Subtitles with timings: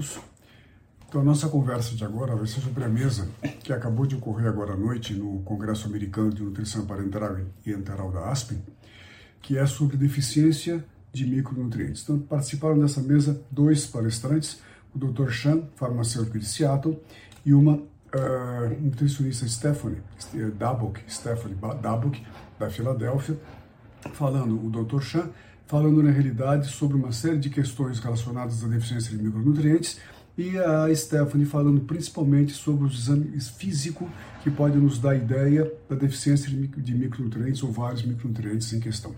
[0.00, 0.18] todos.
[1.08, 3.28] Então, a nossa conversa de agora vai ser sobre a mesa
[3.62, 8.10] que acabou de ocorrer agora à noite no Congresso Americano de Nutrição Parenteral e Enteral
[8.10, 8.62] da ASPEN,
[9.42, 12.04] que é sobre deficiência de micronutrientes.
[12.04, 14.60] Então, participaram dessa mesa dois palestrantes,
[14.94, 15.30] o Dr.
[15.30, 17.00] Chan, farmacêutico de Seattle,
[17.44, 20.00] e uma uh, nutricionista Stephanie
[20.56, 22.24] Dabok, Stephanie Dabok,
[22.58, 23.36] da Filadélfia,
[24.12, 25.00] falando, o Dr.
[25.00, 25.30] Chan,
[25.70, 30.00] falando na realidade sobre uma série de questões relacionadas à deficiência de micronutrientes
[30.36, 34.08] e a Stephanie falando principalmente sobre os exames físicos
[34.42, 39.14] que podem nos dar ideia da deficiência de micronutrientes ou vários micronutrientes em questão.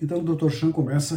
[0.00, 0.48] Então o Dr.
[0.48, 1.16] Chan começa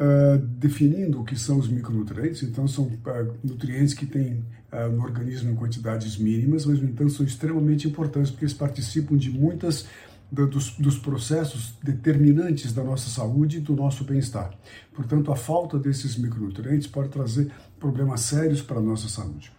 [0.00, 2.42] uh, definindo o que são os micronutrientes.
[2.44, 7.12] Então são uh, nutrientes que têm uh, no organismo em quantidades mínimas, mas no entanto
[7.12, 9.86] são extremamente importantes porque eles participam de muitas
[10.32, 14.50] dos, dos, processos determinantes da nossa saúde e do nosso bem-estar.
[14.94, 19.52] Portanto, a falta desses micronutrientes pode trazer problemas sérios para a nossa saúde.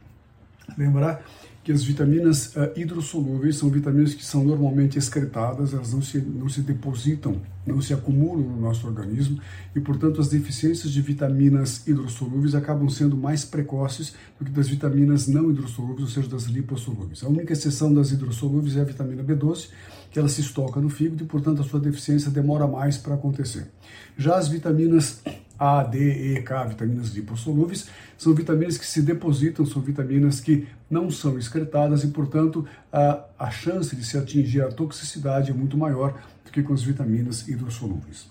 [0.76, 1.24] Lembrar
[1.64, 6.50] que as vitaminas uh, hidrossolúveis são vitaminas que são normalmente excretadas, elas não se, não
[6.50, 9.40] se depositam, não se acumulam no nosso organismo
[9.74, 15.28] e, portanto, as deficiências de vitaminas hidrossolúveis acabam sendo mais precoces do que das vitaminas
[15.28, 17.24] não hidrossolúveis, ou seja, das lipossolúveis.
[17.24, 19.70] A única exceção das hidrossolúveis é a vitamina B12,
[20.12, 23.72] que ela se estoca no fígado e, portanto, a sua deficiência demora mais para acontecer.
[24.18, 25.22] Já as vitaminas
[25.64, 31.10] A, D, E, K, vitaminas lipossolúveis, são vitaminas que se depositam, são vitaminas que não
[31.10, 36.22] são excretadas e, portanto, a, a chance de se atingir a toxicidade é muito maior
[36.44, 38.28] do que com as vitaminas hidrossolúveis.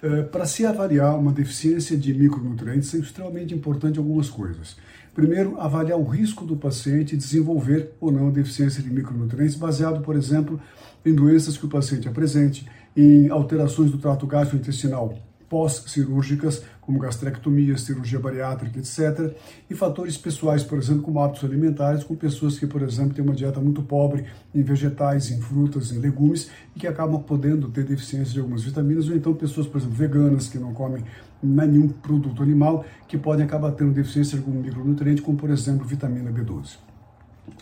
[0.00, 4.76] É, para se avaliar uma deficiência de micronutrientes, é extremamente importante algumas coisas.
[5.12, 10.60] Primeiro, avaliar o risco do paciente desenvolver ou não deficiência de micronutrientes, baseado, por exemplo,
[11.04, 12.64] em doenças que o paciente apresente,
[12.96, 19.34] em alterações do trato gastrointestinal pós-cirúrgicas, como gastrectomia, cirurgia bariátrica, etc.
[19.68, 23.34] E fatores pessoais, por exemplo, como hábitos alimentares, com pessoas que, por exemplo, têm uma
[23.34, 24.24] dieta muito pobre
[24.54, 29.08] em vegetais, em frutas, em legumes, e que acabam podendo ter deficiência de algumas vitaminas,
[29.08, 31.04] ou então pessoas, por exemplo, veganas, que não comem
[31.42, 36.30] nenhum produto animal, que podem acabar tendo deficiência de algum micronutriente, como, por exemplo, vitamina
[36.30, 36.76] B12.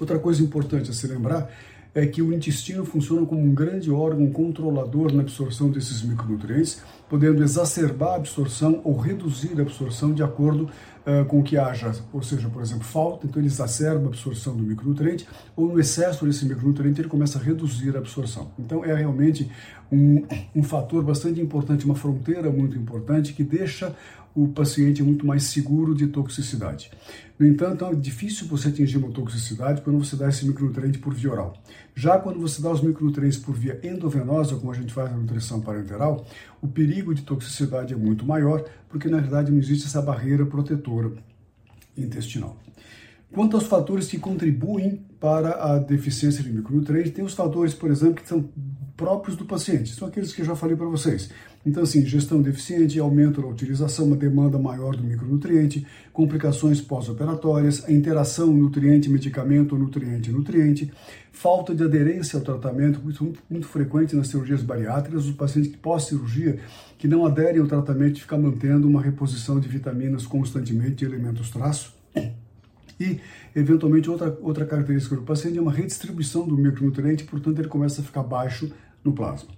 [0.00, 1.50] Outra coisa importante a se lembrar
[1.94, 7.42] é que o intestino funciona como um grande órgão controlador na absorção desses micronutrientes, podendo
[7.42, 10.68] exacerbar a absorção ou reduzir a absorção de acordo
[11.28, 15.26] com que haja, ou seja, por exemplo, falta, então ele exacerba a absorção do micronutriente,
[15.54, 18.50] ou no excesso desse micronutriente ele começa a reduzir a absorção.
[18.58, 19.50] Então é realmente
[19.92, 23.94] um, um fator bastante importante, uma fronteira muito importante que deixa
[24.34, 26.90] o paciente muito mais seguro de toxicidade.
[27.38, 31.30] No entanto, é difícil você atingir uma toxicidade quando você dá esse micronutriente por via
[31.30, 31.54] oral.
[31.94, 35.60] Já quando você dá os micronutrientes por via endovenosa, como a gente faz na nutrição
[35.60, 36.26] parenteral,
[36.60, 40.93] o perigo de toxicidade é muito maior, porque na verdade não existe essa barreira protetora
[41.96, 42.56] intestinal.
[43.34, 48.22] Quanto aos fatores que contribuem para a deficiência de micronutrientes, tem os fatores, por exemplo,
[48.22, 48.48] que são
[48.96, 51.28] próprios do paciente, são aqueles que eu já falei para vocês.
[51.66, 57.90] Então, assim, gestão deficiente, aumento da utilização, uma demanda maior do micronutriente, complicações pós-operatórias, a
[57.90, 60.92] interação nutriente-medicamento nutriente-nutriente,
[61.32, 65.74] falta de aderência ao tratamento, isso é muito, muito frequente nas cirurgias bariátricas, os pacientes
[65.82, 66.60] pós-cirurgia
[66.96, 71.50] que não aderem ao tratamento e ficam mantendo uma reposição de vitaminas constantemente de elementos
[71.50, 72.03] traço.
[73.04, 73.20] E,
[73.54, 78.04] eventualmente, outra, outra característica do paciente é uma redistribuição do micronutriente, portanto, ele começa a
[78.04, 78.70] ficar baixo
[79.04, 79.50] no plasma.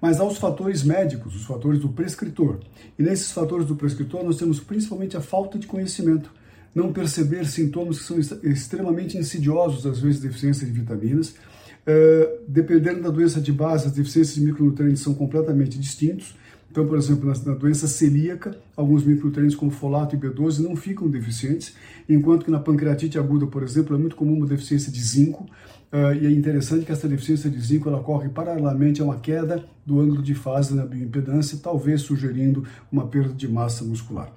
[0.00, 2.60] Mas há os fatores médicos, os fatores do prescritor.
[2.98, 6.30] E nesses fatores do prescritor nós temos principalmente a falta de conhecimento,
[6.74, 11.30] não perceber sintomas que são extremamente insidiosos, às vezes deficiência de vitaminas.
[11.30, 16.34] Uh, dependendo da doença de base, as deficiências de micronutrientes são completamente distintos.
[16.76, 21.74] Então, por exemplo, na, doença celíaca, alguns micronutrientes como folato e B12 não ficam deficientes,
[22.06, 25.46] enquanto que na pancreatite aguda, por exemplo, é muito comum uma deficiência de zinco,
[25.86, 29.64] Uh, e é interessante que essa deficiência de zinco ela ocorre paralelamente a uma queda
[29.86, 34.32] do ângulo de fase na bioimpedância, talvez sugerindo uma perda de massa muscular.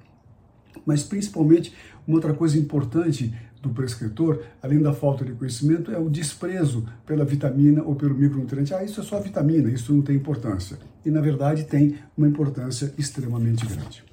[0.86, 1.74] Mas principalmente,
[2.08, 7.26] uma outra coisa importante do prescritor, além da falta de conhecimento, é o desprezo pela
[7.26, 8.74] vitamina ou pelo micronutriente.
[8.74, 10.78] Ah, isso é só vitamina, isso não tem importância.
[11.06, 14.04] E na verdade tem uma importância extremamente grande.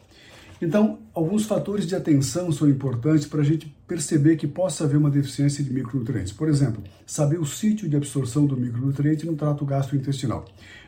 [0.60, 5.10] Então, alguns fatores de atenção são importantes para a gente perceber que possa haver uma
[5.10, 6.32] deficiência de micronutrientes.
[6.32, 10.46] Por exemplo, saber o sítio de absorção do micronutriente no trato gastrointestinal.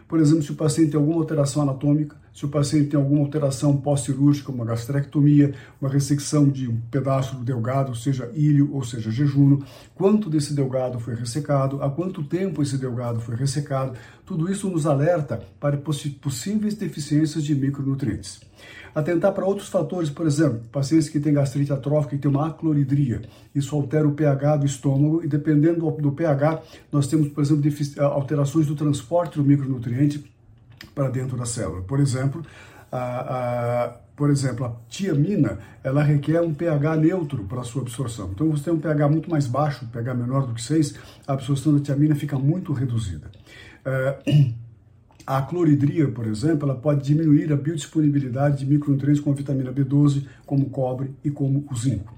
[0.09, 3.77] Por exemplo, se o paciente tem alguma alteração anatômica, se o paciente tem alguma alteração
[3.77, 9.65] pós-cirúrgica, uma gastrectomia, uma ressecção de um pedaço do delgado, seja ilho ou seja jejuno,
[9.93, 14.87] quanto desse delgado foi ressecado, há quanto tempo esse delgado foi ressecado, tudo isso nos
[14.87, 18.41] alerta para possíveis deficiências de micronutrientes.
[18.95, 23.21] Atentar para outros fatores, por exemplo, pacientes que têm gastrite atrófica e têm uma acloridria.
[23.53, 26.63] Isso altera o pH do estômago e dependendo do pH,
[26.93, 27.69] nós temos, por exemplo,
[28.01, 30.25] alterações do transporte do micronutriente
[30.99, 31.81] para dentro da célula.
[31.83, 32.43] Por exemplo,
[32.91, 38.31] a, a, por exemplo, a tiamina, ela requer um pH neutro para sua absorção.
[38.35, 41.73] Então, você tem um pH muito mais baixo, pH menor do que 6, a absorção
[41.73, 43.31] da tiamina fica muito reduzida.
[43.87, 44.55] Uh,
[45.25, 50.27] a cloridria, por exemplo, ela pode diminuir a biodisponibilidade de micronutrientes como a vitamina B12,
[50.45, 52.18] como o cobre e como o zinco.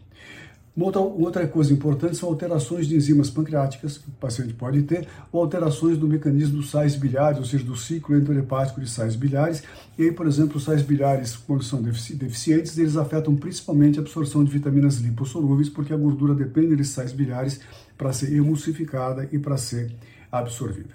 [0.76, 5.06] Uma outra, outra coisa importante são alterações de enzimas pancreáticas que o paciente pode ter,
[5.32, 9.64] ou alterações do mecanismo dos sais biliares, ou seja, do ciclo enterhepático de sais biliares.
[9.98, 14.44] E aí, por exemplo, os sais biliares, quando são deficientes, eles afetam principalmente a absorção
[14.44, 17.60] de vitaminas lipossolúveis, porque a gordura depende desses sais biliares
[17.98, 19.92] para ser emulsificada e para ser
[20.30, 20.90] absorvida.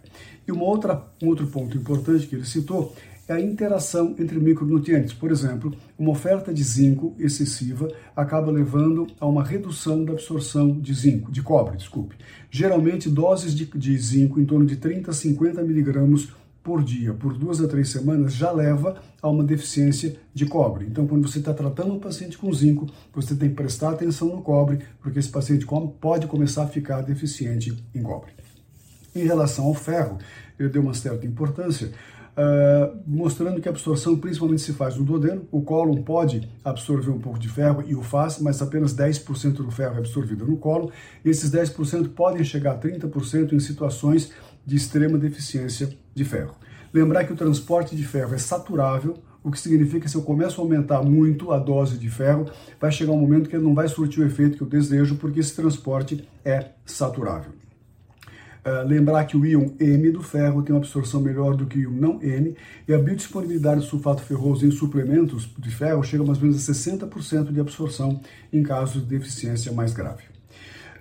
[0.48, 2.96] E uma outra, um outro ponto importante que ele citou
[3.28, 5.14] é a interação entre micronutrientes.
[5.14, 10.94] Por exemplo, uma oferta de zinco excessiva acaba levando a uma redução da absorção de
[10.94, 12.16] zinco, de cobre, desculpe.
[12.52, 16.30] Geralmente, doses de, de zinco em torno de 30 a 50 miligramas
[16.66, 20.88] por dia, por duas a três semanas, já leva a uma deficiência de cobre.
[20.88, 24.42] Então, quando você está tratando um paciente com zinco, você tem que prestar atenção no
[24.42, 25.68] cobre, porque esse paciente
[26.02, 28.32] pode começar a ficar deficiente em cobre.
[29.16, 30.18] Em relação ao ferro,
[30.60, 31.92] ele deu uma certa importância,
[32.38, 35.48] uh, mostrando que a absorção principalmente se faz no duodeno.
[35.52, 39.72] O cólon pode absorver um pouco de ferro e o faz, mas apenas 10% do
[39.72, 40.92] ferro é absorvido no colo.
[41.24, 44.32] Esses 10% podem chegar a 30% em situações
[44.66, 46.56] de extrema deficiência de ferro.
[46.94, 50.60] Lembrar que o transporte de ferro é saturável, o que significa que se eu começo
[50.60, 52.50] a aumentar muito a dose de ferro,
[52.80, 55.40] vai chegar um momento que ele não vai surtir o efeito que eu desejo, porque
[55.40, 57.65] esse transporte é saturável.
[58.66, 61.82] Uh, lembrar que o íon M do ferro tem uma absorção melhor do que o
[61.82, 62.56] íon não M
[62.88, 66.74] e a biodisponibilidade do sulfato ferroso em suplementos de ferro chega mais ou menos a
[66.74, 68.20] 60% de absorção
[68.52, 70.24] em casos de deficiência mais grave.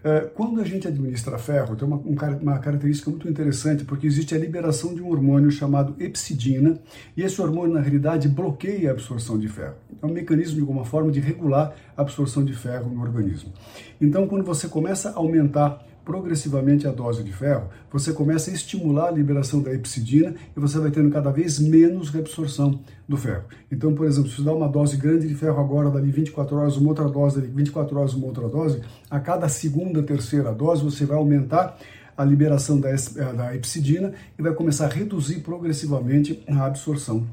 [0.04, 4.34] Uh, quando a gente administra ferro, tem uma, um, uma característica muito interessante, porque existe
[4.34, 6.78] a liberação de um hormônio chamado epsidina,
[7.16, 9.76] e esse hormônio, na realidade, bloqueia a absorção de ferro.
[10.02, 13.50] É um mecanismo, de alguma forma, de regular a absorção de ferro no organismo.
[13.98, 19.08] Então, quando você começa a aumentar progressivamente a dose de ferro, você começa a estimular
[19.08, 22.78] a liberação da epsidina e você vai tendo cada vez menos reabsorção
[23.08, 23.44] do ferro.
[23.70, 26.76] Então, por exemplo, se você dá uma dose grande de ferro agora, dali 24 horas,
[26.76, 31.06] uma outra dose, dali 24 horas, uma outra dose, a cada segunda, terceira dose, você
[31.06, 31.78] vai aumentar
[32.16, 32.90] a liberação da,
[33.36, 37.26] da epsidina e vai começar a reduzir progressivamente a absorção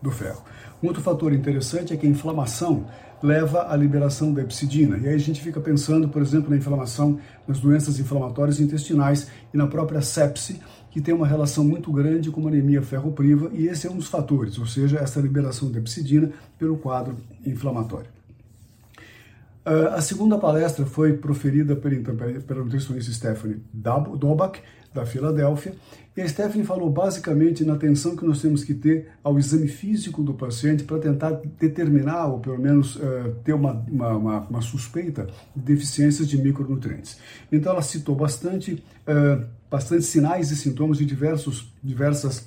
[0.00, 0.42] do ferro.
[0.84, 2.86] Outro fator interessante é que a inflamação
[3.22, 4.98] leva à liberação da epsidina.
[4.98, 9.56] E aí a gente fica pensando, por exemplo, na inflamação, nas doenças inflamatórias intestinais e
[9.56, 10.60] na própria sepse,
[10.90, 14.58] que tem uma relação muito grande com anemia ferropriva, e esse é um dos fatores,
[14.58, 17.16] ou seja, essa liberação da epsidina pelo quadro
[17.46, 18.13] inflamatório.
[19.66, 21.96] Uh, a segunda palestra foi proferida pela,
[22.40, 24.60] pela nutricionista Stephanie Dobach,
[24.92, 25.74] da Filadélfia,
[26.16, 30.22] e a Stephanie falou basicamente na atenção que nós temos que ter ao exame físico
[30.22, 35.26] do paciente para tentar determinar, ou pelo menos uh, ter uma, uma, uma, uma, suspeita
[35.56, 37.18] de deficiências de micronutrientes.
[37.50, 42.46] Então ela citou bastante, uh, bastante sinais e sintomas de diversos, diversas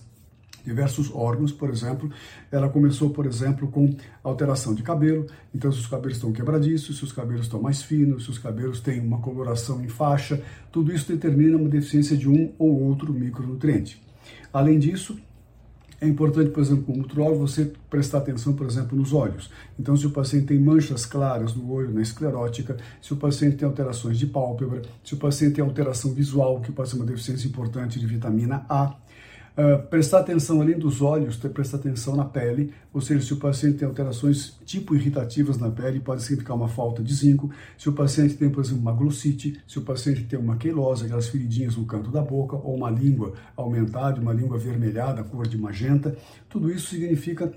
[0.68, 2.12] diversos órgãos, por exemplo.
[2.52, 5.26] Ela começou, por exemplo, com alteração de cabelo.
[5.56, 8.82] Então, se os cabelos estão quebradiços, se os cabelos estão mais finos, se os cabelos
[8.82, 14.04] têm uma coloração em faixa, tudo isso determina uma deficiência de um ou outro micronutriente.
[14.52, 15.18] Além disso,
[16.00, 19.50] é importante, por exemplo, como nutrólogo, você prestar atenção, por exemplo, nos olhos.
[19.80, 23.68] Então, se o paciente tem manchas claras no olho, na esclerótica, se o paciente tem
[23.68, 28.00] alterações de pálpebra, se o paciente tem alteração visual, que pode ser uma deficiência importante
[28.00, 28.96] de vitamina A,
[29.58, 33.80] Uh, prestar atenção além dos olhos, prestar atenção na pele, ou seja, se o paciente
[33.80, 37.50] tem alterações tipo irritativas na pele, pode significar uma falta de zinco.
[37.76, 41.28] Se o paciente tem, por exemplo, uma glossite, se o paciente tem uma queilose, aquelas
[41.28, 46.16] feridinhas no canto da boca, ou uma língua aumentada, uma língua avermelhada, cor de magenta,
[46.48, 47.52] tudo isso significa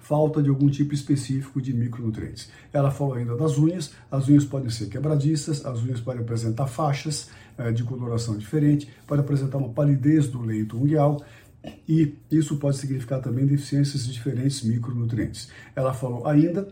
[0.00, 2.50] falta de algum tipo específico de micronutrientes.
[2.72, 7.30] Ela falou ainda das unhas, as unhas podem ser quebradiças, as unhas podem apresentar faixas
[7.56, 11.22] é, de coloração diferente, pode apresentar uma palidez do leito ungueal,
[11.88, 15.50] e isso pode significar também deficiências de diferentes micronutrientes.
[15.74, 16.68] Ela falou ainda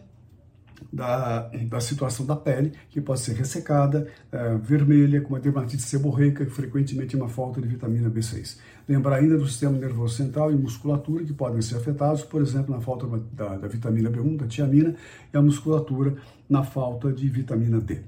[0.92, 6.44] da, da situação da pele, que pode ser ressecada, é, vermelha, com uma dermatite seborreica,
[6.44, 8.58] que frequentemente uma falta de vitamina B6.
[8.88, 12.80] Lembrar ainda do sistema nervoso central e musculatura, que podem ser afetados, por exemplo, na
[12.80, 14.94] falta da, da vitamina B1, da tiamina,
[15.32, 16.16] e a musculatura
[16.48, 18.00] na falta de vitamina D.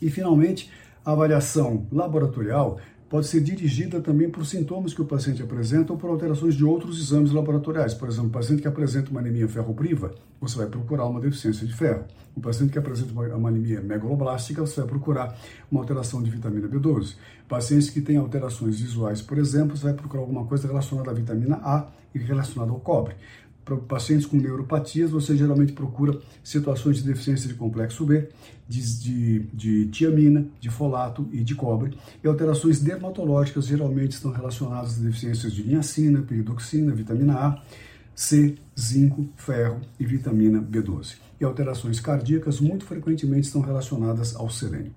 [0.00, 0.70] E, finalmente,
[1.04, 2.78] a avaliação laboratorial
[3.12, 6.98] pode ser dirigida também por sintomas que o paciente apresenta ou por alterações de outros
[6.98, 7.92] exames laboratoriais.
[7.92, 11.74] Por exemplo, o paciente que apresenta uma anemia ferropriva, você vai procurar uma deficiência de
[11.74, 12.06] ferro.
[12.34, 15.38] O paciente que apresenta uma anemia megaloblástica, você vai procurar
[15.70, 17.16] uma alteração de vitamina B12.
[17.46, 21.56] Pacientes que têm alterações visuais, por exemplo, você vai procurar alguma coisa relacionada à vitamina
[21.56, 23.14] A e relacionada ao cobre.
[23.64, 28.28] Para pacientes com neuropatias, você geralmente procura situações de deficiência de complexo B,
[28.68, 31.96] de, de, de tiamina, de folato e de cobre.
[32.22, 37.62] E alterações dermatológicas geralmente estão relacionadas a deficiências de niacina, piridoxina, vitamina A,
[38.14, 41.16] C, zinco, ferro e vitamina B12.
[41.40, 44.92] E alterações cardíacas muito frequentemente estão relacionadas ao selênio.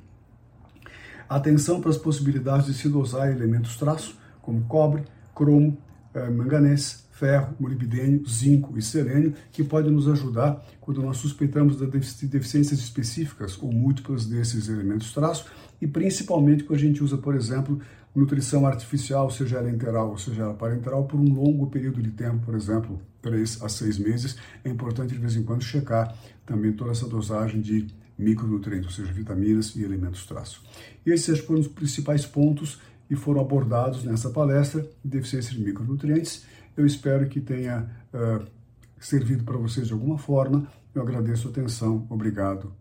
[1.28, 5.04] Atenção para as possibilidades de se dosar elementos traço, como cobre,
[5.34, 5.78] cromo,
[6.14, 12.28] eh, manganês, ferro, molibdênio, zinco e selênio, que podem nos ajudar quando nós suspeitamos de
[12.28, 15.46] deficiências específicas ou múltiplas desses elementos traço
[15.82, 17.80] e principalmente quando a gente usa, por exemplo,
[18.14, 22.46] nutrição artificial, seja ela enteral ou seja ela parenteral, por um longo período de tempo,
[22.46, 26.14] por exemplo, 3 a 6 meses, é importante de vez em quando checar
[26.46, 30.62] também toda essa dosagem de micronutrientes, ou seja, vitaminas e elementos traço.
[31.06, 32.80] E esses foram os principais pontos
[33.10, 36.46] e foram abordados nessa palestra, deficiência de micronutrientes.
[36.76, 38.46] Eu espero que tenha uh,
[39.00, 40.68] servido para vocês de alguma forma.
[40.94, 42.06] Eu agradeço a atenção.
[42.10, 42.74] Obrigado.